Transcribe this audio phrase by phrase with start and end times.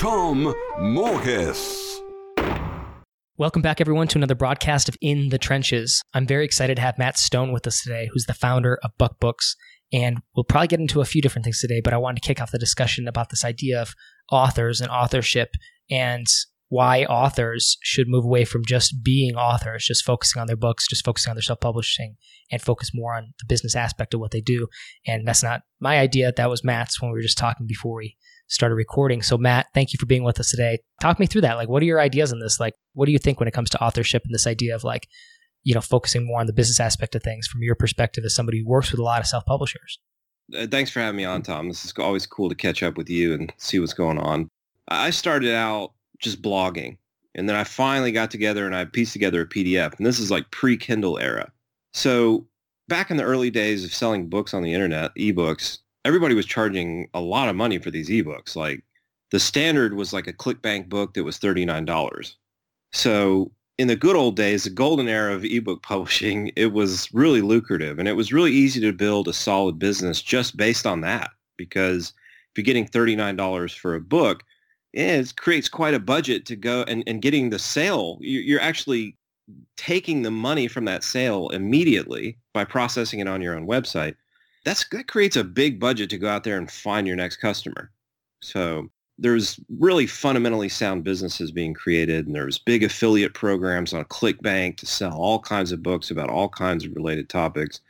[0.00, 1.98] Tom Morkes.
[3.36, 6.00] Welcome back, everyone, to another broadcast of In the Trenches.
[6.14, 9.20] I'm very excited to have Matt Stone with us today, who's the founder of Buck
[9.20, 9.56] Books.
[9.92, 12.40] And we'll probably get into a few different things today, but I wanted to kick
[12.40, 13.92] off the discussion about this idea of
[14.32, 15.50] authors and authorship
[15.90, 16.26] and
[16.70, 21.04] why authors should move away from just being authors, just focusing on their books, just
[21.04, 22.16] focusing on their self publishing,
[22.50, 24.68] and focus more on the business aspect of what they do.
[25.04, 26.32] And that's not my idea.
[26.32, 28.16] That was Matt's when we were just talking before we
[28.46, 29.20] started recording.
[29.20, 30.78] So, Matt, thank you for being with us today.
[31.00, 31.54] Talk me through that.
[31.54, 32.60] Like, what are your ideas on this?
[32.60, 35.08] Like, what do you think when it comes to authorship and this idea of like,
[35.64, 38.60] you know, focusing more on the business aspect of things from your perspective as somebody
[38.60, 39.98] who works with a lot of self publishers?
[40.56, 41.66] Uh, thanks for having me on, Tom.
[41.66, 44.48] This is always cool to catch up with you and see what's going on.
[44.86, 46.96] I started out just blogging.
[47.34, 49.96] And then I finally got together and I pieced together a PDF.
[49.96, 51.50] And this is like pre-Kindle era.
[51.94, 52.46] So
[52.88, 57.08] back in the early days of selling books on the internet, ebooks, everybody was charging
[57.14, 58.56] a lot of money for these ebooks.
[58.56, 58.82] Like
[59.30, 62.34] the standard was like a ClickBank book that was $39.
[62.92, 67.40] So in the good old days, the golden era of ebook publishing, it was really
[67.40, 71.30] lucrative and it was really easy to build a solid business just based on that.
[71.56, 72.12] Because
[72.50, 74.42] if you're getting $39 for a book,
[74.92, 78.18] it creates quite a budget to go and, and getting the sale.
[78.20, 79.16] You're actually
[79.76, 84.14] taking the money from that sale immediately by processing it on your own website.
[84.64, 87.90] That's, that creates a big budget to go out there and find your next customer.
[88.42, 94.76] So there's really fundamentally sound businesses being created and there's big affiliate programs on ClickBank
[94.78, 97.80] to sell all kinds of books about all kinds of related topics.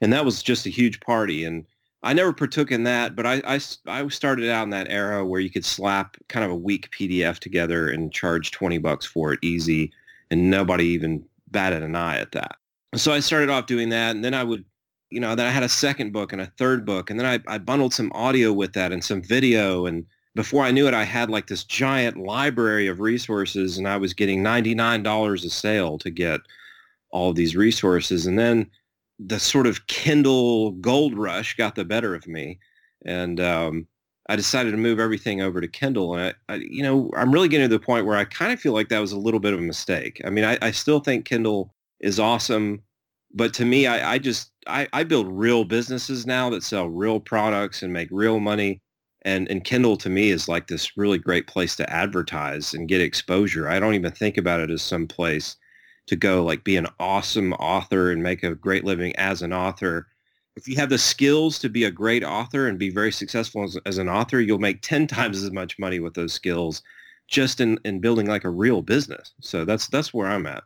[0.00, 1.44] And that was just a huge party.
[1.44, 1.66] And
[2.02, 5.40] I never partook in that, but I, I, I started out in that era where
[5.40, 9.38] you could slap kind of a weak PDF together and charge 20 bucks for it
[9.42, 9.92] easy,
[10.30, 12.56] and nobody even batted an eye at that.
[12.94, 14.64] So I started off doing that, and then I would,
[15.10, 17.52] you know, then I had a second book and a third book, and then I,
[17.52, 21.04] I bundled some audio with that and some video, and before I knew it, I
[21.04, 26.08] had like this giant library of resources, and I was getting $99 a sale to
[26.08, 26.40] get
[27.10, 28.70] all of these resources, and then
[29.26, 32.58] the sort of Kindle gold rush got the better of me,
[33.04, 33.86] and um,
[34.28, 36.14] I decided to move everything over to Kindle.
[36.14, 38.60] And I, I, you know, I'm really getting to the point where I kind of
[38.60, 40.20] feel like that was a little bit of a mistake.
[40.24, 42.82] I mean, I, I still think Kindle is awesome,
[43.34, 47.20] but to me, I, I just I, I build real businesses now that sell real
[47.20, 48.80] products and make real money.
[49.22, 53.02] And, and Kindle to me is like this really great place to advertise and get
[53.02, 53.68] exposure.
[53.68, 55.56] I don't even think about it as some place
[56.06, 60.06] to go like be an awesome author and make a great living as an author.
[60.56, 63.78] If you have the skills to be a great author and be very successful as,
[63.86, 66.82] as an author, you'll make 10 times as much money with those skills
[67.28, 69.32] just in, in building like a real business.
[69.40, 70.64] So that's that's where I'm at.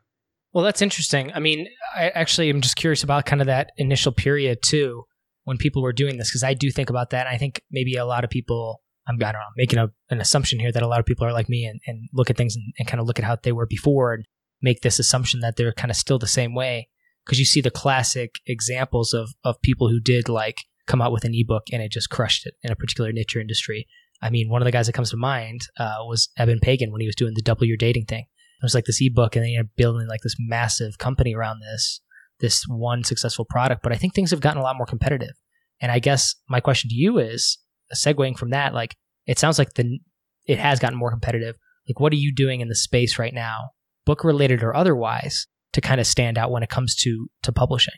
[0.53, 1.33] Well, that's interesting.
[1.35, 1.67] I mean,
[1.97, 5.05] I actually am just curious about kind of that initial period too
[5.45, 7.27] when people were doing this because I do think about that.
[7.27, 10.59] I think maybe a lot of people I'm I don't know making a, an assumption
[10.59, 12.73] here that a lot of people are like me and, and look at things and,
[12.79, 14.25] and kind of look at how they were before and
[14.65, 16.89] make this assumption that they're kind of still the same way
[17.25, 21.25] because you see the classic examples of of people who did like come out with
[21.25, 23.87] an ebook and it just crushed it in a particular niche or industry.
[24.23, 27.01] I mean, one of the guys that comes to mind uh, was Eben Pagan when
[27.01, 28.23] he was doing the double your dating thing.
[28.23, 32.01] It was like this ebook, and then you're building like this massive company around this
[32.41, 33.83] this one successful product.
[33.83, 35.35] But I think things have gotten a lot more competitive.
[35.81, 37.59] And I guess my question to you is,
[37.95, 38.97] segueing from that, like
[39.27, 39.99] it sounds like the
[40.47, 41.57] it has gotten more competitive.
[41.89, 43.71] Like, what are you doing in the space right now
[44.07, 47.95] book related or otherwise, to kind of stand out when it comes to to publishing?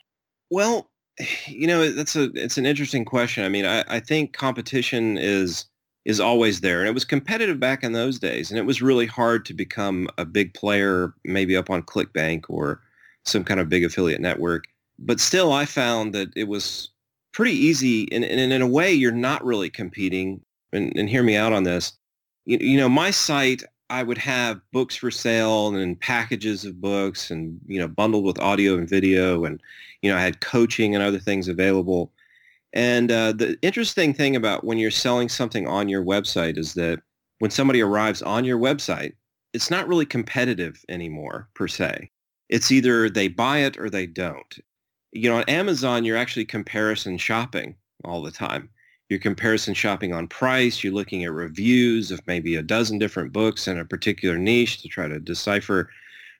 [0.51, 0.91] Well,
[1.47, 3.45] you know, that's a it's an interesting question.
[3.45, 5.67] I mean, I, I think competition is
[6.05, 9.07] is always there, and it was competitive back in those days, and it was really
[9.07, 12.81] hard to become a big player, maybe up on ClickBank or
[13.25, 14.65] some kind of big affiliate network.
[14.99, 16.91] But still, I found that it was
[17.33, 20.41] pretty easy, and, and in a way, you're not really competing.
[20.73, 21.93] And, and hear me out on this.
[22.45, 27.31] You, you know, my site, I would have books for sale and packages of books
[27.31, 29.45] and, you know, bundled with audio and video.
[29.45, 29.61] And,
[30.03, 32.13] you know, I had coaching and other things available.
[32.73, 37.01] And uh, the interesting thing about when you're selling something on your website is that
[37.39, 39.13] when somebody arrives on your website,
[39.53, 42.11] it's not really competitive anymore per se.
[42.49, 44.59] It's either they buy it or they don't.
[45.13, 47.75] You know, on Amazon, you're actually comparison shopping
[48.05, 48.69] all the time.
[49.09, 50.83] You're comparison shopping on price.
[50.83, 54.89] You're looking at reviews of maybe a dozen different books in a particular niche to
[54.89, 55.91] try to decipher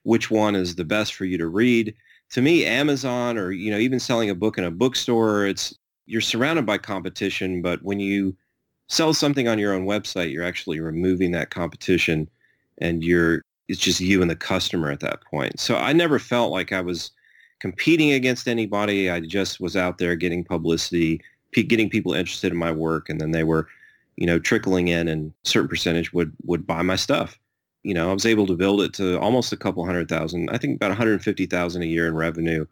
[0.03, 1.93] which one is the best for you to read.
[2.31, 5.73] To me, Amazon or you know even selling a book in a bookstore, it's
[6.05, 8.35] you're surrounded by competition, but when you
[8.87, 12.29] sell something on your own website, you're actually removing that competition
[12.79, 15.59] and you're it's just you and the customer at that point.
[15.59, 17.11] So I never felt like I was
[17.59, 19.09] competing against anybody.
[19.09, 21.21] I just was out there getting publicity,
[21.63, 23.67] getting people interested in my work, and then they were,
[24.15, 27.39] you know, trickling in, and a certain percentage would would buy my stuff.
[27.83, 30.49] You know, I was able to build it to almost a couple hundred thousand.
[30.49, 32.65] I think about 150,000 a year in revenue,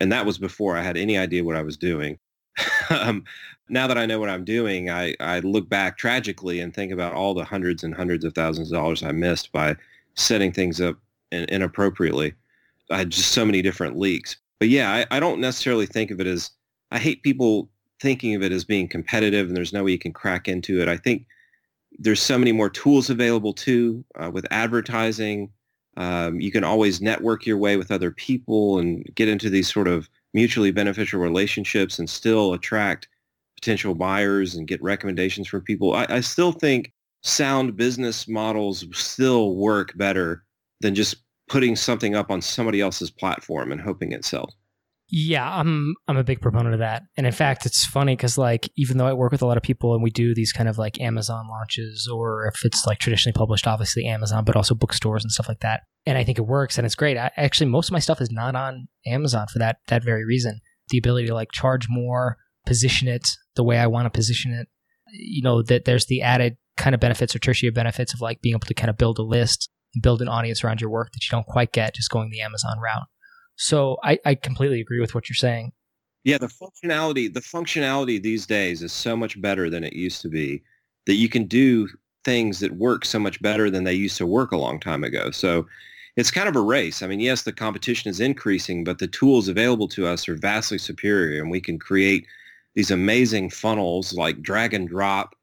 [0.00, 2.18] and that was before I had any idea what I was doing.
[2.90, 3.24] um,
[3.68, 7.12] now that I know what I'm doing, I, I look back tragically and think about
[7.12, 9.76] all the hundreds and hundreds of thousands of dollars I missed by
[10.14, 10.96] setting things up
[11.32, 12.34] in, inappropriately.
[12.90, 14.36] I had just so many different leaks.
[14.58, 16.50] But yeah, I, I don't necessarily think of it as,
[16.90, 17.68] I hate people
[18.00, 20.88] thinking of it as being competitive and there's no way you can crack into it.
[20.88, 21.26] I think
[21.98, 25.50] there's so many more tools available too uh, with advertising.
[25.96, 29.88] Um, you can always network your way with other people and get into these sort
[29.88, 33.08] of mutually beneficial relationships and still attract
[33.54, 35.94] potential buyers and get recommendations from people.
[35.94, 40.44] I, I still think sound business models still work better
[40.80, 41.16] than just
[41.48, 44.54] putting something up on somebody else's platform and hoping it sells.
[45.08, 47.04] Yeah, I'm I'm a big proponent of that.
[47.16, 49.62] And in fact, it's funny cuz like even though I work with a lot of
[49.62, 53.34] people and we do these kind of like Amazon launches or if it's like traditionally
[53.34, 55.82] published obviously Amazon but also bookstores and stuff like that.
[56.06, 57.16] And I think it works and it's great.
[57.16, 60.60] I, actually most of my stuff is not on Amazon for that that very reason.
[60.88, 64.68] The ability to like charge more, position it the way I want to position it.
[65.12, 68.54] You know, that there's the added kind of benefits or tertiary benefits of like being
[68.54, 69.70] able to kind of build a list
[70.02, 72.78] build an audience around your work that you don't quite get just going the Amazon
[72.78, 73.06] route.
[73.56, 75.72] So I, I completely agree with what you're saying.
[76.24, 80.28] Yeah, the functionality the functionality these days is so much better than it used to
[80.28, 80.62] be
[81.06, 81.88] that you can do
[82.24, 85.30] things that work so much better than they used to work a long time ago.
[85.30, 85.66] So
[86.16, 87.02] it's kind of a race.
[87.02, 90.78] I mean, yes, the competition is increasing, but the tools available to us are vastly
[90.78, 92.26] superior and we can create
[92.74, 95.36] these amazing funnels like drag and drop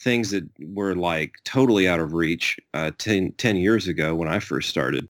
[0.00, 4.38] things that were like totally out of reach uh, 10, 10 years ago when I
[4.38, 5.06] first started.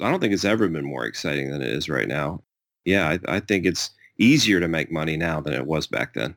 [0.00, 2.42] I don't think it's ever been more exciting than it is right now.
[2.84, 6.34] Yeah, I, I think it's easier to make money now than it was back then.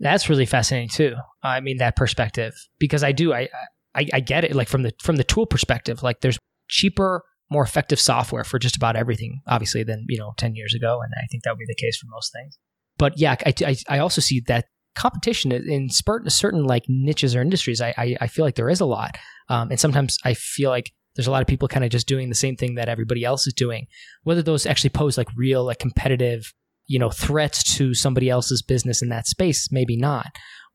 [0.00, 1.14] That's really fascinating too.
[1.42, 3.48] I mean that perspective because I do I,
[3.94, 6.02] I I get it like from the from the tool perspective.
[6.02, 6.38] Like there's
[6.68, 11.00] cheaper, more effective software for just about everything, obviously, than you know ten years ago,
[11.02, 12.58] and I think that would be the case for most things.
[12.98, 17.80] But yeah, I, I, I also see that competition in certain like niches or industries.
[17.80, 19.16] I, I, I feel like there is a lot,
[19.48, 22.28] um, and sometimes I feel like there's a lot of people kind of just doing
[22.28, 23.86] the same thing that everybody else is doing.
[24.22, 26.52] Whether those actually pose like real like competitive,
[26.86, 30.26] you know, threats to somebody else's business in that space, maybe not.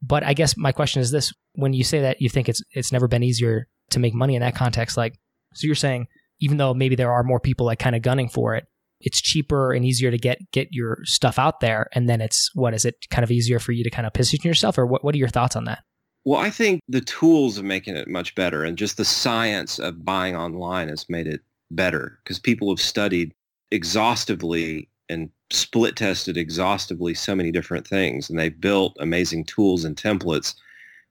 [0.02, 2.92] But I guess my question is this: when you say that you think it's it's
[2.92, 5.14] never been easier to make money in that context, like
[5.54, 6.08] so you're saying
[6.40, 8.66] even though maybe there are more people like kind of gunning for it,
[9.00, 12.74] it's cheaper and easier to get get your stuff out there and then it's what
[12.74, 15.14] is it kind of easier for you to kind of position yourself or what, what
[15.14, 15.84] are your thoughts on that
[16.28, 20.04] well i think the tools of making it much better and just the science of
[20.04, 21.42] buying online has made it
[21.72, 23.34] better because people have studied
[23.72, 29.96] exhaustively and split tested exhaustively so many different things and they've built amazing tools and
[29.96, 30.56] templates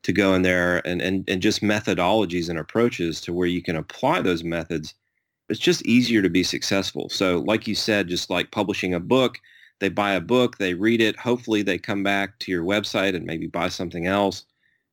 [0.02, 3.76] to go in there and, and, and just methodologies and approaches to where you can
[3.76, 4.94] apply those methods
[5.48, 7.08] it's just easier to be successful.
[7.08, 9.38] So like you said, just like publishing a book,
[9.78, 11.16] they buy a book, they read it.
[11.16, 14.44] Hopefully they come back to your website and maybe buy something else.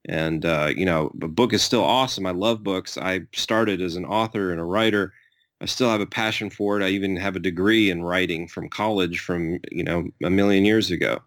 [0.10, 2.26] And, uh, you know, a book is still awesome.
[2.26, 2.98] I love books.
[2.98, 5.14] I started as an author and a writer.
[5.62, 6.84] I still have a passion for it.
[6.84, 10.92] I even have a degree in writing from college from, you know, a million years
[10.92, 11.20] ago.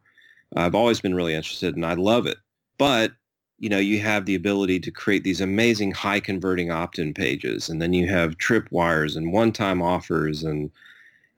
[0.54, 2.36] I've always been really interested and I love it.
[2.78, 3.12] But
[3.58, 7.68] you know, you have the ability to create these amazing high converting opt-in pages.
[7.68, 10.70] And then you have tripwires and one-time offers and,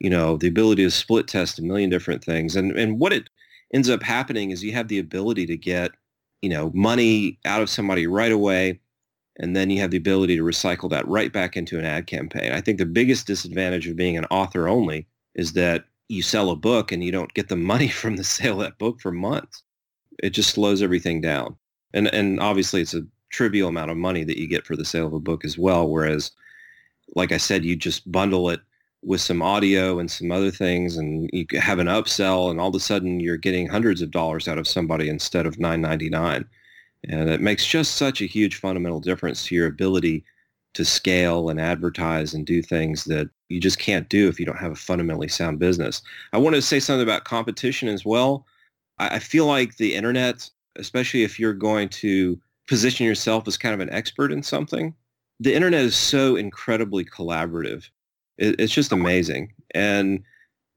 [0.00, 2.56] you know, the ability to split test a million different things.
[2.56, 3.30] And, and what it
[3.72, 5.92] ends up happening is you have the ability to get,
[6.42, 8.80] you know, money out of somebody right away.
[9.40, 12.52] And then you have the ability to recycle that right back into an ad campaign.
[12.52, 16.56] I think the biggest disadvantage of being an author only is that you sell a
[16.56, 19.62] book and you don't get the money from the sale of that book for months.
[20.22, 21.56] It just slows everything down
[21.94, 25.06] and and obviously it's a trivial amount of money that you get for the sale
[25.06, 25.88] of a book as well.
[25.88, 26.30] Whereas,
[27.14, 28.60] like I said, you just bundle it
[29.02, 32.74] with some audio and some other things, and you have an upsell, and all of
[32.74, 36.44] a sudden you're getting hundreds of dollars out of somebody instead of nine ninety nine,
[37.08, 40.24] and it makes just such a huge fundamental difference to your ability
[40.74, 44.58] to scale and advertise and do things that you just can't do if you don't
[44.58, 46.02] have a fundamentally sound business.
[46.32, 48.46] I wanted to say something about competition as well.
[48.98, 53.80] I feel like the internet especially if you're going to position yourself as kind of
[53.80, 54.94] an expert in something.
[55.40, 57.88] The internet is so incredibly collaborative.
[58.38, 59.52] It, it's just amazing.
[59.74, 60.22] And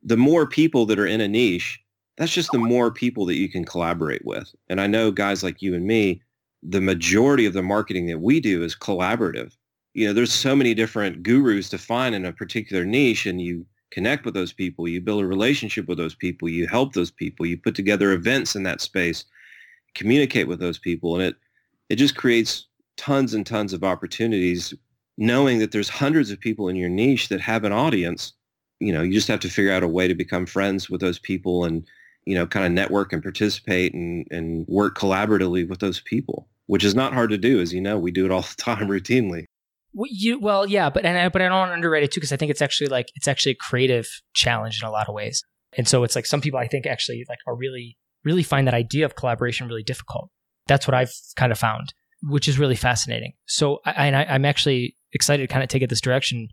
[0.03, 1.79] the more people that are in a niche,
[2.17, 4.53] that's just the more people that you can collaborate with.
[4.69, 6.21] And I know guys like you and me,
[6.61, 9.55] the majority of the marketing that we do is collaborative.
[9.93, 13.65] You know, there's so many different gurus to find in a particular niche and you
[13.91, 17.45] connect with those people, you build a relationship with those people, you help those people,
[17.45, 19.25] you put together events in that space,
[19.95, 21.35] communicate with those people and it
[21.89, 24.73] it just creates tons and tons of opportunities
[25.17, 28.33] knowing that there's hundreds of people in your niche that have an audience.
[28.79, 31.19] You know, you just have to figure out a way to become friends with those
[31.19, 31.85] people and
[32.25, 36.83] you know, kind of network and participate and, and work collaboratively with those people, which
[36.83, 37.59] is not hard to do.
[37.59, 39.45] As you know, we do it all the time routinely.
[39.93, 42.21] Well, you, well yeah, but and I, but I don't want to underrate it too
[42.21, 45.15] because I think it's actually like it's actually a creative challenge in a lot of
[45.15, 45.43] ways.
[45.77, 48.73] And so it's like some people I think actually like are really really find that
[48.73, 50.29] idea of collaboration really difficult.
[50.67, 53.33] That's what I've kind of found, which is really fascinating.
[53.45, 56.49] So I, and I, I'm actually excited to kind of take it this direction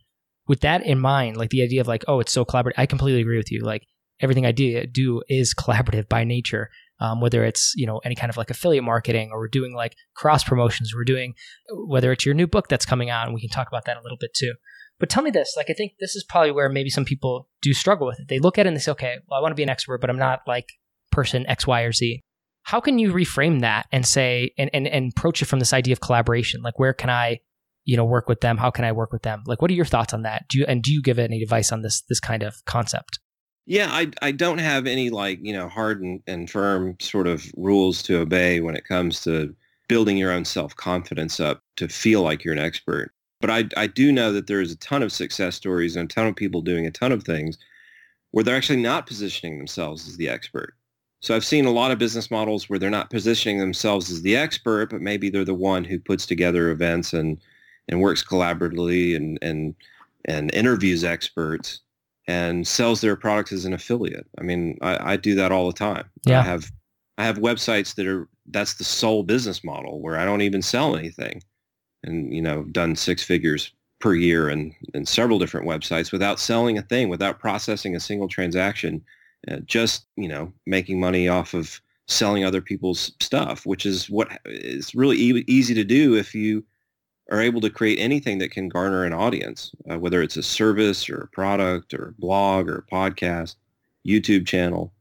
[0.46, 2.72] with that in mind, like the idea of like, oh, it's so collaborative.
[2.78, 3.62] I completely agree with you.
[3.62, 3.86] Like
[4.20, 6.70] everything I do, do is collaborative by nature.
[7.00, 9.94] Um, whether it's you know any kind of like affiliate marketing or we're doing like
[10.16, 11.34] cross promotions, we're doing
[11.86, 14.02] whether it's your new book that's coming out, and we can talk about that a
[14.02, 14.54] little bit too.
[14.98, 17.72] But tell me this, like I think this is probably where maybe some people do
[17.72, 18.26] struggle with it.
[18.26, 20.00] They look at it and they say, okay, well I want to be an expert,
[20.00, 20.66] but I'm not like
[21.12, 22.20] person X, Y, or Z.
[22.68, 25.92] How can you reframe that and say and, and, and approach it from this idea
[25.92, 26.60] of collaboration?
[26.60, 27.40] Like where can I,
[27.86, 28.58] you know, work with them?
[28.58, 29.42] How can I work with them?
[29.46, 30.44] Like what are your thoughts on that?
[30.50, 33.20] Do you and do you give any advice on this this kind of concept?
[33.64, 37.46] Yeah, I, I don't have any like, you know, hard and, and firm sort of
[37.56, 39.54] rules to obey when it comes to
[39.88, 43.12] building your own self-confidence up to feel like you're an expert.
[43.40, 46.26] But I, I do know that there's a ton of success stories and a ton
[46.26, 47.56] of people doing a ton of things
[48.32, 50.74] where they're actually not positioning themselves as the expert.
[51.20, 54.36] So I've seen a lot of business models where they're not positioning themselves as the
[54.36, 57.38] expert, but maybe they're the one who puts together events and,
[57.88, 59.74] and works collaboratively and, and,
[60.26, 61.80] and interviews experts
[62.28, 64.26] and sells their products as an affiliate.
[64.38, 66.08] I mean, I, I do that all the time.
[66.24, 66.40] Yeah.
[66.40, 66.70] I have
[67.16, 70.94] I have websites that are that's the sole business model where I don't even sell
[70.94, 71.42] anything,
[72.04, 76.78] and you know, done six figures per year and and several different websites without selling
[76.78, 79.02] a thing, without processing a single transaction,
[79.46, 84.28] uh, just you know, making money off of selling other people's stuff, which is what
[84.46, 86.64] is really e- easy to do if you
[87.30, 91.10] are able to create anything that can garner an audience, uh, whether it's a service
[91.10, 93.56] or a product or a blog or a podcast,
[94.06, 94.92] YouTube channel,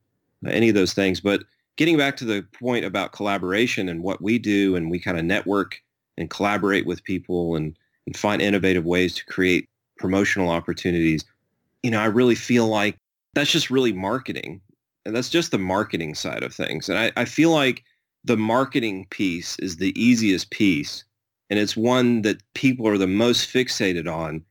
[0.45, 1.21] uh, any of those things.
[1.21, 1.43] But
[1.77, 5.23] getting back to the point about collaboration and what we do and we kind of
[5.23, 5.81] network
[6.17, 11.23] and collaborate with people and, and find innovative ways to create promotional opportunities,
[11.83, 12.97] you know, I really feel like
[13.37, 14.59] that's just really marketing.
[15.05, 16.89] And that's just the marketing side of things.
[16.89, 17.83] And I, I feel like
[18.23, 21.03] the marketing piece is the easiest piece
[21.49, 24.43] and it's one that people are the most fixated on.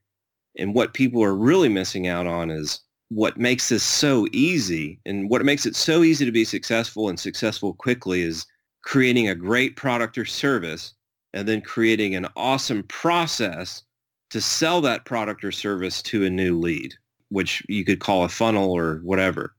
[0.56, 5.28] And what people are really missing out on is what makes this so easy and
[5.28, 8.46] what makes it so easy to be successful and successful quickly is
[8.82, 10.94] creating a great product or service
[11.34, 13.82] and then creating an awesome process
[14.30, 16.94] to sell that product or service to a new lead,
[17.28, 19.54] which you could call a funnel or whatever.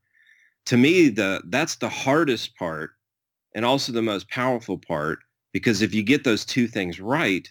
[0.66, 2.90] To me, the that's the hardest part
[3.54, 5.20] and also the most powerful part
[5.52, 7.50] because if you get those two things right,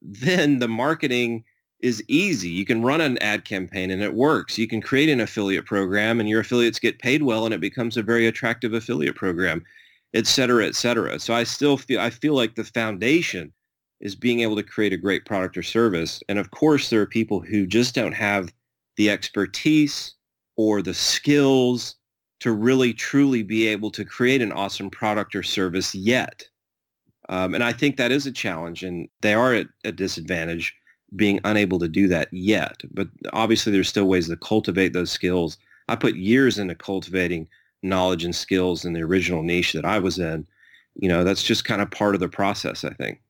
[0.00, 1.44] then the marketing
[1.80, 2.48] is easy.
[2.48, 4.56] You can run an ad campaign and it works.
[4.56, 7.96] You can create an affiliate program and your affiliates get paid well and it becomes
[7.96, 9.62] a very attractive affiliate program,
[10.14, 11.18] et cetera, et cetera.
[11.18, 13.52] So I still feel, I feel like the foundation
[14.00, 16.22] is being able to create a great product or service.
[16.28, 18.52] And of course, there are people who just don't have
[18.96, 20.14] the expertise
[20.56, 21.96] or the skills
[22.40, 26.48] to really truly be able to create an awesome product or service yet.
[27.28, 30.74] Um, and I think that is a challenge, and they are at a disadvantage
[31.14, 32.82] being unable to do that yet.
[32.92, 35.58] But obviously, there's still ways to cultivate those skills.
[35.88, 37.48] I put years into cultivating
[37.82, 40.46] knowledge and skills in the original niche that I was in.
[40.94, 43.20] You know, that's just kind of part of the process, I think.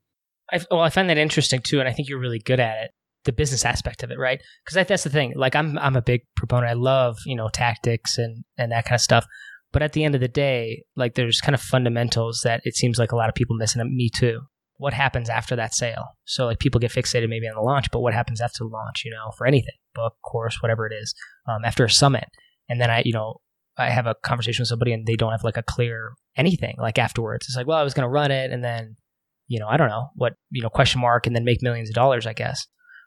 [0.52, 2.90] I, well, I find that interesting too, and I think you're really good at it.
[3.26, 4.40] The business aspect of it, right?
[4.64, 5.34] Because that's the thing.
[5.36, 6.70] Like, I'm I'm a big proponent.
[6.70, 9.26] I love you know tactics and and that kind of stuff.
[9.72, 12.98] But at the end of the day, like there's kind of fundamentals that it seems
[12.98, 14.40] like a lot of people miss, and me too.
[14.78, 16.04] What happens after that sale?
[16.24, 19.02] So like people get fixated maybe on the launch, but what happens after the launch?
[19.04, 21.14] You know, for anything, book, course, whatever it is,
[21.48, 22.28] um, after a summit,
[22.68, 23.40] and then I, you know,
[23.76, 26.98] I have a conversation with somebody and they don't have like a clear anything like
[26.98, 27.46] afterwards.
[27.46, 28.96] It's like, well, I was going to run it, and then,
[29.48, 31.94] you know, I don't know what, you know, question mark, and then make millions of
[31.94, 32.66] dollars, I guess.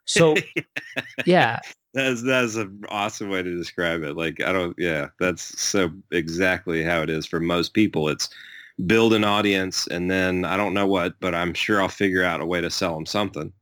[0.09, 0.35] So,
[1.25, 1.59] yeah,
[1.93, 4.17] that's that's an awesome way to describe it.
[4.17, 8.09] Like I don't, yeah, that's so exactly how it is for most people.
[8.09, 8.29] It's
[8.87, 12.41] build an audience, and then I don't know what, but I'm sure I'll figure out
[12.41, 13.53] a way to sell them something.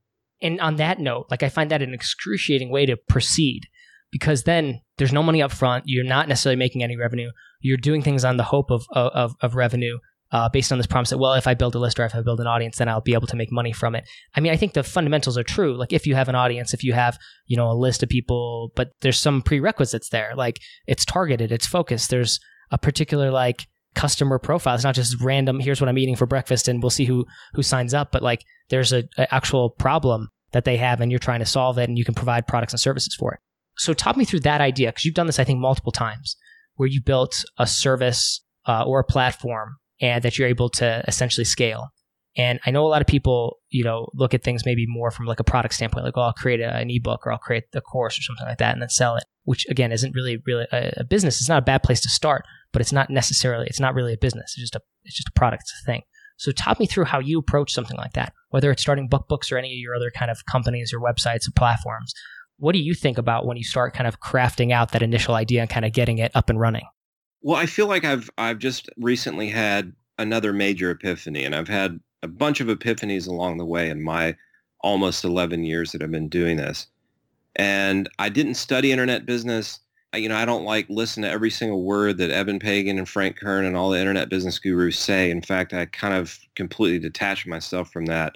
[0.41, 3.67] And on that note, like I find that an excruciating way to proceed
[4.11, 5.83] because then there's no money up front.
[5.87, 7.31] You're not necessarily making any revenue.
[7.59, 9.97] You're doing things on the hope of of, of revenue
[10.31, 12.21] uh, based on this promise that well, if I build a list or if I
[12.21, 14.07] build an audience, then I'll be able to make money from it.
[14.35, 15.77] I mean, I think the fundamentals are true.
[15.77, 18.71] Like if you have an audience, if you have you know a list of people,
[18.75, 20.33] but there's some prerequisites there.
[20.35, 22.09] Like it's targeted, it's focused.
[22.09, 22.39] There's
[22.71, 24.75] a particular like customer profile.
[24.75, 25.59] It's not just random.
[25.59, 28.11] Here's what I'm eating for breakfast, and we'll see who who signs up.
[28.11, 31.77] But like there's a, a actual problem that they have, and you're trying to solve
[31.77, 33.39] it, and you can provide products and services for it.
[33.77, 36.35] So talk me through that idea because you've done this, I think, multiple times,
[36.75, 41.45] where you built a service uh, or a platform and that you're able to essentially
[41.45, 41.89] scale.
[42.37, 45.25] And I know a lot of people, you know, look at things maybe more from
[45.25, 47.81] like a product standpoint, like, oh, I'll create a, an ebook or I'll create a
[47.81, 50.93] course or something like that and then sell it, which again isn't really, really a,
[50.97, 51.41] a, business.
[51.41, 54.17] It's not a bad place to start, but it's not necessarily, it's not really a
[54.17, 54.53] business.
[54.55, 56.03] It's just a, it's just a product, it's a thing.
[56.37, 59.51] So talk me through how you approach something like that, whether it's starting Buck Books
[59.51, 62.13] or any of your other kind of companies or websites or platforms.
[62.57, 65.61] What do you think about when you start kind of crafting out that initial idea
[65.61, 66.85] and kind of getting it up and running?
[67.41, 71.99] Well, I feel like I've I've just recently had another major epiphany, and I've had
[72.23, 74.35] a bunch of epiphanies along the way in my
[74.81, 76.87] almost 11 years that I've been doing this.
[77.57, 79.81] And I didn't study internet business.
[80.13, 83.09] I, you know, I don't like listen to every single word that Eben Pagan and
[83.09, 85.31] Frank Kern and all the internet business gurus say.
[85.31, 88.35] In fact, I kind of completely detached myself from that.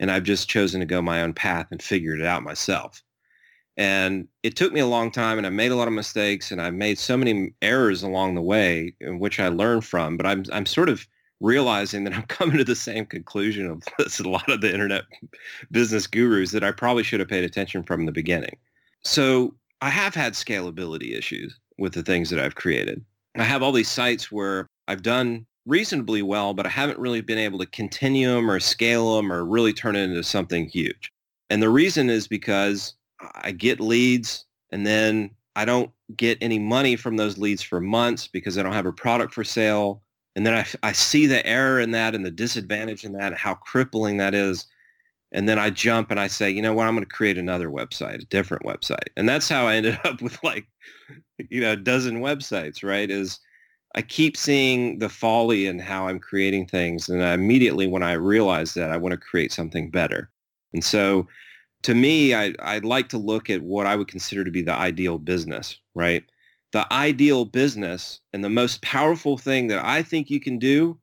[0.00, 3.03] And I've just chosen to go my own path and figured it out myself.
[3.76, 6.62] And it took me a long time and I made a lot of mistakes and
[6.62, 10.16] I made so many errors along the way in which I learned from.
[10.16, 11.06] But I'm, I'm sort of
[11.40, 15.04] realizing that I'm coming to the same conclusion of this, a lot of the internet
[15.70, 18.56] business gurus that I probably should have paid attention from the beginning.
[19.02, 23.04] So I have had scalability issues with the things that I've created.
[23.36, 27.38] I have all these sites where I've done reasonably well, but I haven't really been
[27.38, 31.10] able to continue them or scale them or really turn it into something huge.
[31.50, 32.94] And the reason is because
[33.34, 38.26] I get leads and then I don't get any money from those leads for months
[38.26, 40.02] because I don't have a product for sale.
[40.36, 43.54] And then I, I see the error in that and the disadvantage in that how
[43.54, 44.66] crippling that is.
[45.32, 47.68] And then I jump and I say, you know what, I'm going to create another
[47.68, 49.08] website, a different website.
[49.16, 50.66] And that's how I ended up with like,
[51.50, 53.10] you know, a dozen websites, right?
[53.10, 53.40] Is
[53.94, 57.08] I keep seeing the folly in how I'm creating things.
[57.08, 60.30] And I immediately, when I realize that, I want to create something better.
[60.72, 61.28] And so
[61.84, 64.72] to me, I, I'd like to look at what I would consider to be the
[64.74, 66.24] ideal business, right?
[66.72, 70.98] The ideal business and the most powerful thing that I think you can do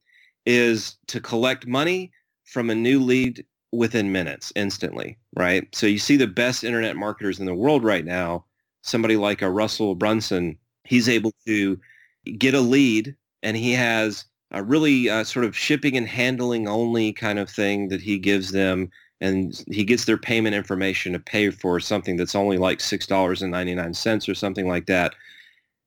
[0.45, 2.11] is to collect money
[2.45, 5.67] from a new lead within minutes, instantly, right?
[5.73, 8.43] So you see the best internet marketers in the world right now,
[8.81, 11.79] somebody like a Russell Brunson, he's able to
[12.39, 17.13] get a lead and he has a really uh, sort of shipping and handling only
[17.13, 18.89] kind of thing that he gives them
[19.21, 24.33] and he gets their payment information to pay for something that's only like $6.99 or
[24.33, 25.13] something like that.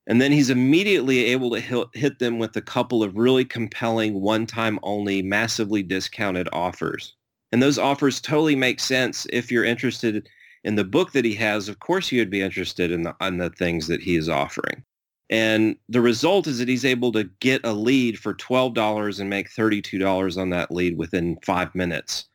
[0.07, 4.79] And then he's immediately able to hit them with a couple of really compelling one-time
[4.83, 7.15] only massively discounted offers.
[7.51, 10.29] And those offers totally make sense if you're interested
[10.63, 11.69] in the book that he has.
[11.69, 14.85] Of course, you would be interested in the, in the things that he is offering.
[15.31, 19.51] And the result is that he's able to get a lead for $12 and make
[19.51, 22.27] $32 on that lead within five minutes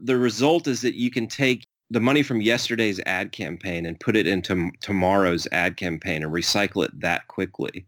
[0.00, 4.16] the result is that you can take the money from yesterday's ad campaign and put
[4.16, 7.86] it into tomorrow's ad campaign and recycle it that quickly.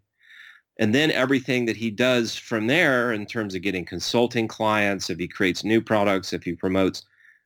[0.79, 5.19] And then everything that he does from there in terms of getting consulting clients, if
[5.19, 7.03] he creates new products, if he promotes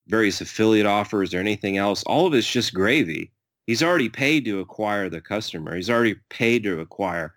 [0.08, 3.30] various affiliate offers or anything else, all of it's just gravy.
[3.66, 5.76] He's already paid to acquire the customer.
[5.76, 7.34] He's already paid to acquire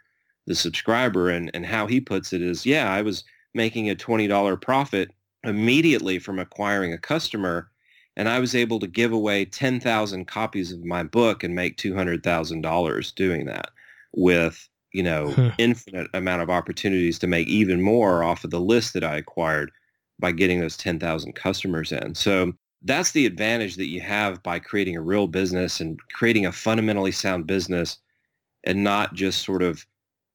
[0.47, 1.29] the subscriber.
[1.29, 5.11] And, and how he puts it is, yeah, I was making a $20 profit
[5.43, 7.69] immediately from acquiring a customer
[8.15, 13.15] and I was able to give away 10,000 copies of my book and make $200,000
[13.15, 13.69] doing that
[14.13, 15.51] with, you know, huh.
[15.57, 19.71] infinite amount of opportunities to make even more off of the list that I acquired
[20.19, 22.13] by getting those 10,000 customers in.
[22.13, 22.53] So
[22.83, 27.11] that's the advantage that you have by creating a real business and creating a fundamentally
[27.11, 27.97] sound business
[28.63, 29.85] and not just sort of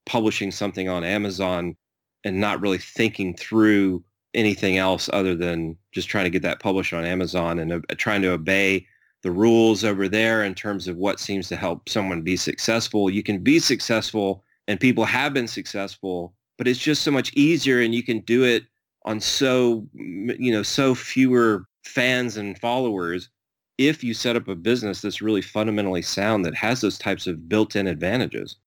[0.05, 1.77] publishing something on Amazon
[2.25, 6.93] and not really thinking through anything else other than just trying to get that published
[6.93, 8.85] on Amazon and uh, trying to obey
[9.21, 13.09] the rules over there in terms of what seems to help someone be successful.
[13.09, 17.81] You can be successful and people have been successful, but it's just so much easier
[17.81, 18.63] and you can do it
[19.05, 23.29] on so, you know, so fewer fans and followers
[23.77, 27.47] if you set up a business that's really fundamentally sound that has those types of
[27.47, 28.57] built-in advantages.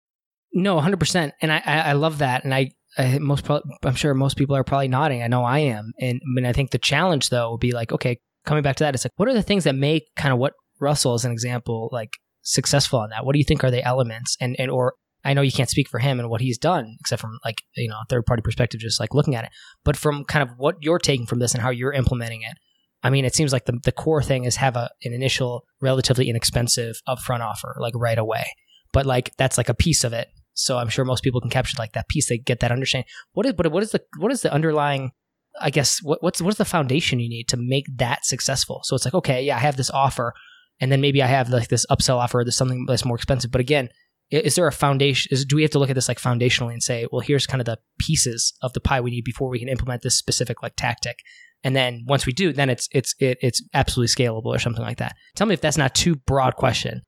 [0.54, 1.32] No, 100%.
[1.42, 2.44] And I, I love that.
[2.44, 5.22] And I, I, most pro- I'm sure most people are probably nodding.
[5.22, 5.92] I know I am.
[6.00, 8.84] And I mean, I think the challenge though would be like, okay, coming back to
[8.84, 11.32] that, it's like, what are the things that make kind of what Russell, as an
[11.32, 12.10] example, like
[12.42, 13.24] successful on that?
[13.24, 14.36] What do you think are the elements?
[14.40, 17.20] And and or I know you can't speak for him and what he's done, except
[17.20, 19.50] from like you know a third party perspective, just like looking at it.
[19.84, 22.56] But from kind of what you're taking from this and how you're implementing it,
[23.02, 26.28] I mean, it seems like the the core thing is have a an initial relatively
[26.28, 28.44] inexpensive upfront offer like right away.
[28.92, 30.28] But like that's like a piece of it.
[30.54, 32.28] So I'm sure most people can capture like that piece.
[32.28, 33.08] They get that understanding.
[33.32, 35.12] What is but what is the what is the underlying
[35.60, 38.80] I guess what, what's what's the foundation you need to make that successful?
[38.84, 40.34] So it's like, okay, yeah, I have this offer,
[40.80, 43.50] and then maybe I have like this upsell offer, or there's something that's more expensive.
[43.50, 43.88] But again,
[44.30, 45.28] is there a foundation?
[45.30, 47.60] Is, do we have to look at this like foundationally and say, well, here's kind
[47.60, 50.74] of the pieces of the pie we need before we can implement this specific like
[50.76, 51.18] tactic?
[51.64, 54.98] And then once we do, then it's it's it, it's absolutely scalable or something like
[54.98, 55.14] that.
[55.36, 57.02] Tell me if that's not too broad question.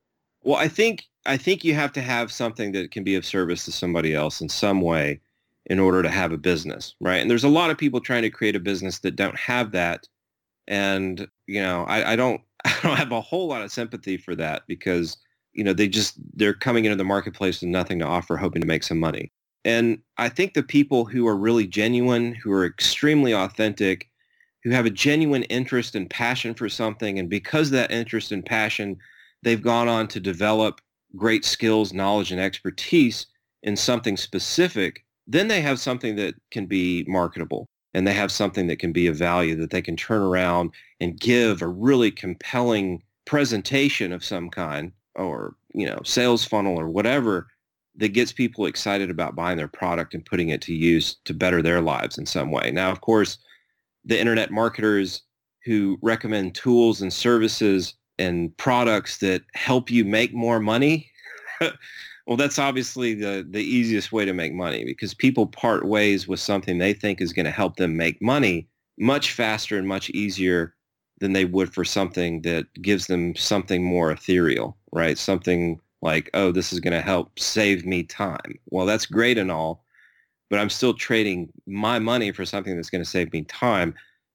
[0.44, 3.64] Well, I think I think you have to have something that can be of service
[3.64, 5.20] to somebody else in some way
[5.66, 7.22] in order to have a business, right?
[7.22, 10.07] And there's a lot of people trying to create a business that don't have that.
[10.68, 14.35] And, you know, I, I don't I don't have a whole lot of sympathy for
[14.37, 15.16] that because,
[15.54, 18.68] you know, they just they're coming into the marketplace with nothing to offer, hoping to
[18.68, 19.33] make some money.
[19.64, 24.11] And I think the people who are really genuine, who are extremely authentic,
[24.62, 28.44] who have a genuine interest and passion for something, and because of that interest and
[28.44, 28.98] passion,
[29.44, 30.80] they've gone on to develop
[31.16, 33.26] great skills, knowledge, and expertise
[33.62, 38.66] in something specific then they have something that can be marketable and they have something
[38.66, 43.02] that can be of value that they can turn around and give a really compelling
[43.24, 47.46] presentation of some kind or, you know, sales funnel or whatever
[47.96, 51.62] that gets people excited about buying their product and putting it to use to better
[51.62, 52.70] their lives in some way.
[52.72, 53.38] Now, of course,
[54.04, 55.22] the internet marketers
[55.64, 61.11] who recommend tools and services and products that help you make more money
[62.27, 66.40] Well, that's obviously the the easiest way to make money because people part ways with
[66.40, 68.66] something they think is going to help them make money
[68.98, 70.74] much faster and much easier
[71.20, 75.18] than they would for something that gives them something more ethereal, right?
[75.18, 78.59] Something like, oh, this is going to help save me time.
[78.70, 79.85] Well, that's great and all,
[80.50, 83.94] but I'm still trading my money for something that's going to save me time.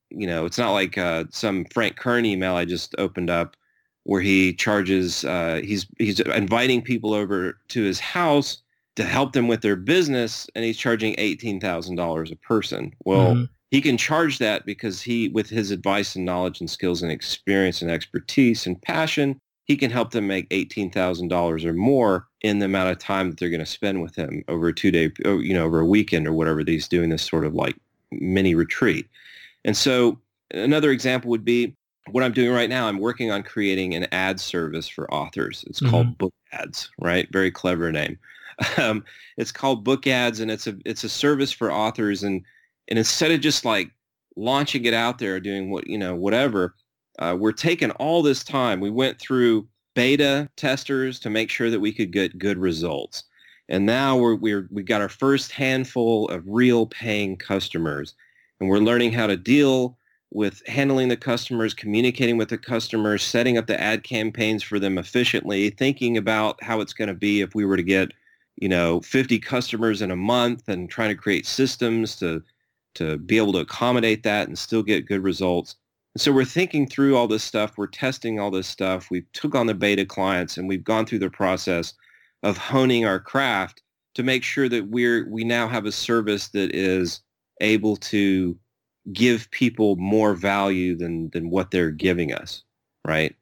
[0.09, 3.55] You know, it's not like uh, some Frank Kern email I just opened up
[4.03, 8.61] where he charges uh, he's he's inviting people over to his house
[8.95, 12.93] to help them with their business and he's charging $18,000 a person.
[13.05, 13.43] Well, mm-hmm.
[13.71, 17.81] he can charge that because he with his advice and knowledge and skills and experience
[17.81, 22.89] and expertise and passion, he can help them make $18,000 or more in the amount
[22.89, 25.53] of time that they're going to spend with him over a two day, oh, you
[25.53, 27.75] know, over a weekend or whatever he's doing this sort of like
[28.11, 29.07] mini retreat.
[29.63, 30.19] And so
[30.51, 31.75] another example would be
[32.11, 35.63] what I'm doing right now, I'm working on creating an ad service for authors.
[35.67, 35.91] It's mm-hmm.
[35.91, 37.27] called Book Ads, right?
[37.31, 38.17] Very clever name.
[38.77, 39.05] Um,
[39.37, 42.23] it's called Book Ads, and it's a it's a service for authors.
[42.23, 42.43] And
[42.89, 43.89] and instead of just like
[44.35, 46.75] launching it out there, doing what you know, whatever,
[47.19, 48.81] uh, we're taking all this time.
[48.81, 53.23] We went through beta testers to make sure that we could get good results,
[53.69, 58.13] and now we're we're we got our first handful of real paying customers,
[58.59, 59.97] and we're learning how to deal
[60.31, 64.97] with handling the customers, communicating with the customers, setting up the ad campaigns for them
[64.97, 68.11] efficiently, thinking about how it's going to be if we were to get,
[68.57, 72.43] you know, 50 customers in a month and trying to create systems to
[72.95, 75.75] to be able to accommodate that and still get good results.
[76.15, 79.11] And so we're thinking through all this stuff, we're testing all this stuff.
[79.11, 81.93] We took on the beta clients and we've gone through the process
[82.41, 83.83] of honing our craft
[84.15, 87.21] to make sure that we're we now have a service that is
[87.61, 88.57] able to
[89.13, 92.63] give people more value than than what they're giving us,
[93.05, 93.35] right?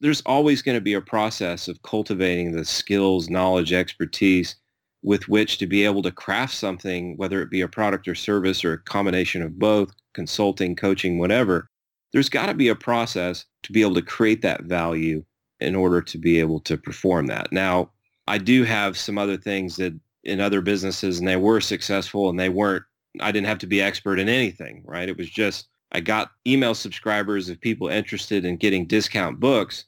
[0.00, 4.56] There's always going to be a process of cultivating the skills, knowledge, expertise
[5.02, 8.64] with which to be able to craft something, whether it be a product or service
[8.64, 11.68] or a combination of both, consulting, coaching, whatever.
[12.12, 15.24] There's got to be a process to be able to create that value
[15.60, 17.52] in order to be able to perform that.
[17.52, 17.90] Now,
[18.26, 22.40] I do have some other things that in other businesses and they were successful and
[22.40, 22.84] they weren't
[23.20, 25.08] I didn't have to be expert in anything, right?
[25.08, 29.84] It was just I got email subscribers of people interested in getting discount books.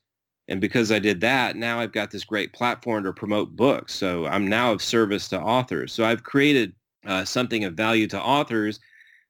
[0.49, 3.95] And because I did that, now I've got this great platform to promote books.
[3.95, 5.93] So I'm now of service to authors.
[5.93, 6.73] So I've created
[7.05, 8.79] uh, something of value to authors,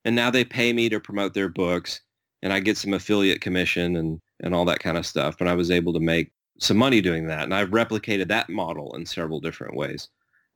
[0.04, 2.00] and now they pay me to promote their books,
[2.42, 5.36] and I get some affiliate commission and and all that kind of stuff.
[5.40, 8.94] And I was able to make some money doing that, and I've replicated that model
[8.96, 10.08] in several different ways.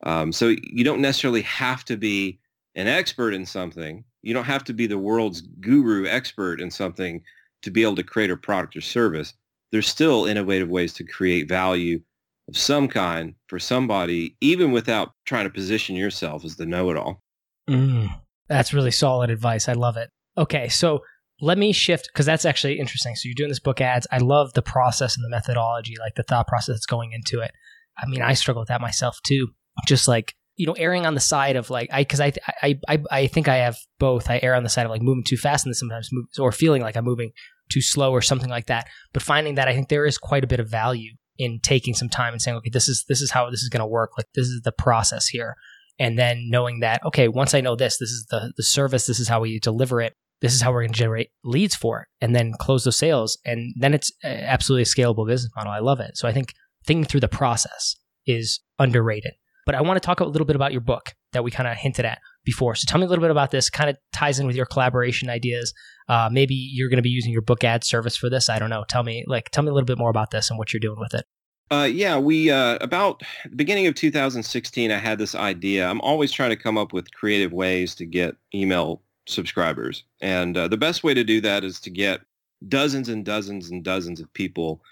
[0.05, 2.38] Um, so you don't necessarily have to be
[2.74, 4.04] an expert in something.
[4.22, 7.22] You don't have to be the world's guru expert in something
[7.62, 9.35] to be able to create a product or service.
[9.72, 12.00] There's still innovative ways to create value
[12.48, 17.22] of some kind for somebody, even without trying to position yourself as the know-it-all.
[17.68, 19.68] Mm, that's really solid advice.
[19.68, 20.11] I love it.
[20.37, 21.00] Okay, so
[21.40, 23.14] let me shift because that's actually interesting.
[23.14, 24.06] So you're doing this book ads.
[24.11, 27.52] I love the process and the methodology, like the thought process that's going into it.
[27.96, 29.48] I mean, I struggle with that myself too.
[29.87, 32.99] Just like you know, erring on the side of like I because I, I I
[33.11, 34.29] I think I have both.
[34.29, 36.83] I err on the side of like moving too fast and sometimes move, or feeling
[36.83, 37.31] like I'm moving
[37.73, 38.87] too slow or something like that.
[39.14, 42.11] But finding that I think there is quite a bit of value in taking some
[42.11, 44.11] time and saying, okay, this is this is how this is going to work.
[44.18, 45.57] Like this is the process here,
[45.99, 49.07] and then knowing that okay, once I know this, this is the the service.
[49.07, 50.12] This is how we deliver it.
[50.42, 53.38] This is how we're going to generate leads for it, and then close those sales,
[53.46, 55.73] and then it's absolutely a scalable business model.
[55.73, 56.18] I love it.
[56.18, 56.53] So I think
[56.85, 57.96] thinking through the process
[58.27, 59.33] is underrated.
[59.66, 61.77] But I want to talk a little bit about your book that we kind of
[61.77, 62.75] hinted at before.
[62.75, 63.70] So tell me a little bit about this.
[63.70, 65.73] Kind of ties in with your collaboration ideas.
[66.09, 68.49] Uh, maybe you're going to be using your book ad service for this.
[68.49, 68.85] I don't know.
[68.88, 70.99] Tell me, like, tell me a little bit more about this and what you're doing
[70.99, 71.25] with it.
[71.73, 75.88] Uh, yeah, we uh, about the beginning of 2016, I had this idea.
[75.88, 80.66] I'm always trying to come up with creative ways to get email subscribers, and uh,
[80.66, 82.23] the best way to do that is to get
[82.68, 84.83] dozens and dozens and dozens of people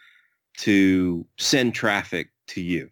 [0.58, 2.88] to send traffic to you.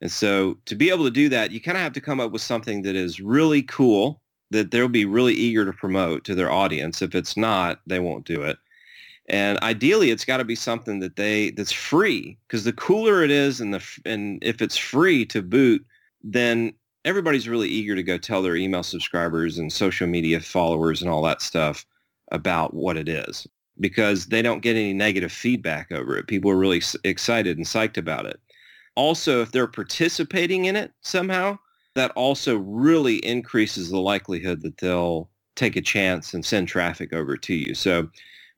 [0.00, 2.30] And so to be able to do that, you kind of have to come up
[2.30, 6.50] with something that is really cool that they'll be really eager to promote to their
[6.50, 7.02] audience.
[7.02, 8.58] If it's not, they won't do it.
[9.28, 13.30] And ideally, it's got to be something that they that's free because the cooler it
[13.30, 15.84] is, and the and if it's free to boot,
[16.22, 16.72] then
[17.04, 21.22] everybody's really eager to go tell their email subscribers and social media followers and all
[21.22, 21.84] that stuff
[22.32, 23.46] about what it is
[23.80, 26.26] because they don't get any negative feedback over it.
[26.26, 28.40] People are really excited and psyched about it
[28.98, 31.56] also, if they're participating in it somehow,
[31.94, 37.36] that also really increases the likelihood that they'll take a chance and send traffic over
[37.36, 37.74] to you.
[37.74, 38.10] So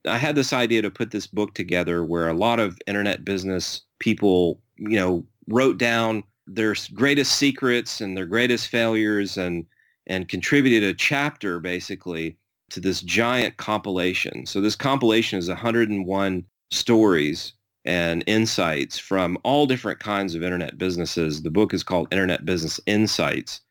[0.07, 3.81] I had this idea to put this book together where a lot of internet business
[3.99, 9.67] people, you know, wrote down their greatest secrets and their greatest failures and
[10.07, 12.35] and contributed a chapter basically
[12.71, 14.47] to this giant compilation.
[14.47, 17.53] So this compilation is 101 stories
[17.85, 21.41] and insights from all different kinds of internet businesses.
[21.41, 23.61] The book is called Internet Business Insights.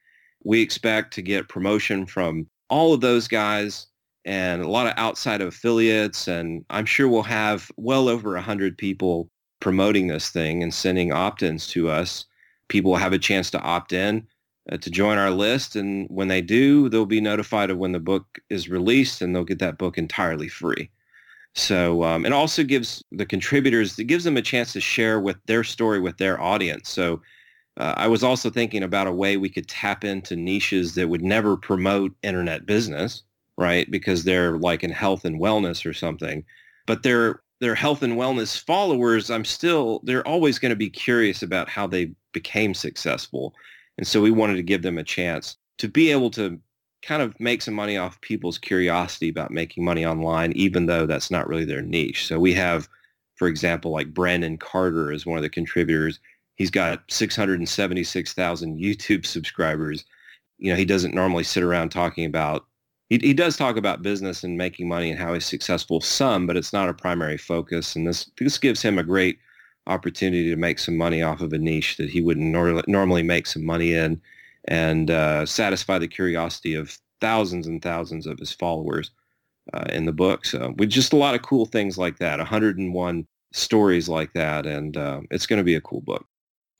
[0.44, 3.87] We expect to get promotion from all of those guys
[4.25, 6.29] and a lot of outside affiliates.
[6.29, 11.66] And I'm sure we'll have well over 100 people promoting this thing and sending opt-ins
[11.68, 12.25] to us.
[12.68, 14.27] People will have a chance to opt in
[14.70, 15.77] uh, to join our list.
[15.77, 19.44] And when they do, they'll be notified of when the book is released and they'll
[19.44, 20.90] get that book entirely free.
[21.55, 25.37] So um, it also gives the contributors, it gives them a chance to share with
[25.47, 26.89] their story with their audience.
[26.89, 27.21] So
[27.77, 31.23] uh, I was also thinking about a way we could tap into niches that would
[31.23, 33.23] never promote internet business,
[33.57, 33.91] right?
[33.91, 36.45] Because they're like in health and wellness or something.
[36.87, 41.43] But they're their health and wellness followers, I'm still, they're always going to be curious
[41.43, 43.55] about how they became successful.
[43.99, 46.59] And so we wanted to give them a chance to be able to
[47.03, 51.31] kind of make some money off people's curiosity about making money online, even though that's
[51.31, 52.27] not really their niche.
[52.27, 52.89] So we have,
[53.37, 56.21] for example, like Brandon Carter is one of the contributors.
[56.57, 60.05] He's got 676,000 YouTube subscribers.
[60.59, 62.67] You know, he doesn't normally sit around talking about,
[63.09, 66.57] he, he does talk about business and making money and how he's successful some, but
[66.57, 67.97] it's not a primary focus.
[67.97, 69.39] And this, this gives him a great
[69.87, 73.47] opportunity to make some money off of a niche that he wouldn't nor- normally make
[73.47, 74.21] some money in
[74.66, 79.11] and uh, satisfy the curiosity of thousands and thousands of his followers
[79.73, 80.44] uh, in the book.
[80.44, 84.96] So with just a lot of cool things like that, 101 stories like that, and
[84.96, 86.27] uh, it's going to be a cool book.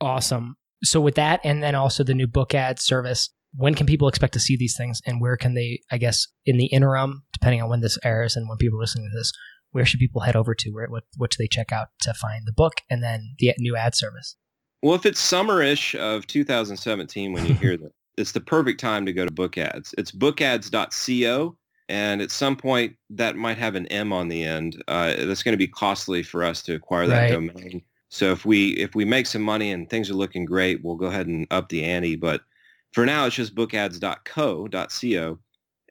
[0.01, 0.57] Awesome.
[0.83, 4.33] So with that, and then also the new book ad service, when can people expect
[4.35, 5.81] to see these things, and where can they?
[5.91, 9.11] I guess in the interim, depending on when this airs and when people are listening
[9.11, 9.33] to this,
[9.73, 10.71] where should people head over to?
[10.71, 13.77] Where what what do they check out to find the book and then the new
[13.77, 14.37] ad service?
[14.83, 19.13] Well, if it's summerish of 2017 when you hear that, it's the perfect time to
[19.13, 19.95] go to book ads.
[19.99, 21.57] It's bookads.co.
[21.89, 24.83] And at some point, that might have an M on the end.
[24.87, 27.33] Uh, that's going to be costly for us to acquire that right.
[27.33, 27.83] domain.
[28.11, 31.07] So if we if we make some money and things are looking great, we'll go
[31.07, 32.17] ahead and up the ante.
[32.17, 32.43] But
[32.93, 35.39] for now, it's just bookads.co.co.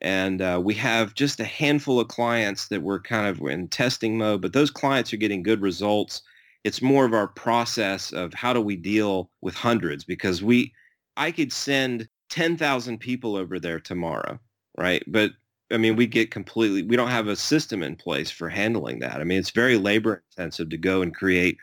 [0.01, 4.17] And uh, we have just a handful of clients that we're kind of in testing
[4.17, 6.21] mode, but those clients are getting good results
[6.63, 10.73] it's more of our process of how do we deal with hundreds because we
[11.17, 14.39] I could send 10,000 people over there tomorrow,
[14.77, 15.03] right?
[15.07, 15.31] But
[15.71, 19.21] I mean, we get completely, we don't have a system in place for handling that.
[19.21, 21.57] I mean, it's very labor intensive to go and create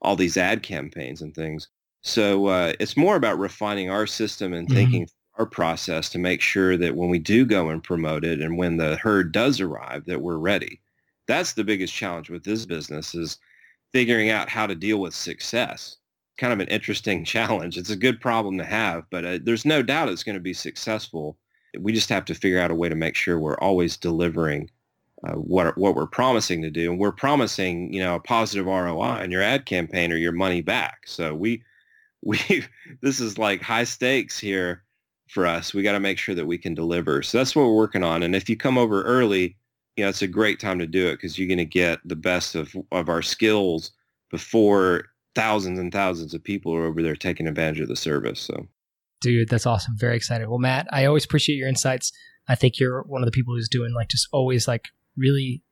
[0.00, 1.68] all these ad campaigns and things.
[2.02, 4.76] So uh, it's more about refining our system and mm-hmm.
[4.76, 8.56] thinking our process to make sure that when we do go and promote it and
[8.58, 10.80] when the herd does arrive, that we're ready.
[11.26, 13.38] That's the biggest challenge with this business is
[13.94, 15.96] figuring out how to deal with success.
[16.36, 17.78] Kind of an interesting challenge.
[17.78, 20.52] It's a good problem to have, but uh, there's no doubt it's going to be
[20.52, 21.38] successful.
[21.78, 24.68] we just have to figure out a way to make sure we're always delivering
[25.26, 29.22] uh, what what we're promising to do, and we're promising you know a positive ROI
[29.22, 31.06] in your ad campaign or your money back.
[31.06, 31.62] So we
[32.22, 32.38] we
[33.00, 34.82] this is like high stakes here
[35.28, 35.72] for us.
[35.72, 37.22] We got to make sure that we can deliver.
[37.22, 38.22] So that's what we're working on.
[38.22, 39.56] And if you come over early,
[39.96, 42.16] you know it's a great time to do it because you're going to get the
[42.16, 43.92] best of of our skills
[44.30, 48.40] before thousands and thousands of people are over there taking advantage of the service.
[48.40, 48.68] So.
[49.20, 49.94] Dude, that's awesome.
[49.96, 50.48] Very excited.
[50.48, 52.12] Well, Matt, I always appreciate your insights.
[52.48, 55.62] I think you're one of the people who's doing like just always like really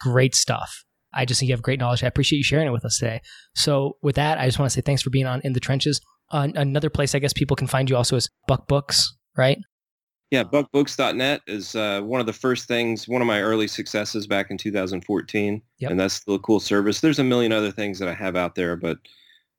[0.00, 0.84] great stuff.
[1.14, 2.04] I just think you have great knowledge.
[2.04, 3.22] I appreciate you sharing it with us today.
[3.54, 6.02] So, with that, I just want to say thanks for being on In the Trenches.
[6.30, 9.58] Uh, another place I guess people can find you also is Buck Books, right?
[10.30, 14.50] Yeah, buckbooks.net is uh, one of the first things, one of my early successes back
[14.50, 15.90] in 2014, yep.
[15.90, 17.00] and that's still a cool service.
[17.00, 18.98] There's a million other things that I have out there, but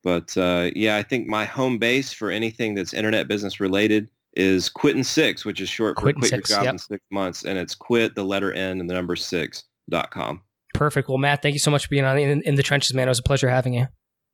[0.03, 4.69] but uh, yeah, I think my home base for anything that's internet business related is
[4.69, 6.73] quit in six, which is short quit for quit six, your job yep.
[6.73, 7.43] in six months.
[7.43, 10.41] And it's quit the letter N and the number six dot com.
[10.73, 11.09] Perfect.
[11.09, 13.07] Well, Matt, thank you so much for being on in, in the trenches, man.
[13.07, 13.87] It was a pleasure having you.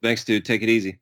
[0.03, 0.45] Thanks, dude.
[0.45, 0.99] Take it easy.